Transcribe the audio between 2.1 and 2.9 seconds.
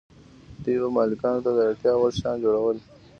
شیان جوړول.